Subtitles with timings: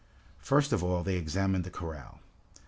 [0.39, 2.21] First of all they examined the corral.